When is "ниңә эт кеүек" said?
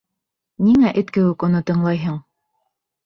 0.67-1.45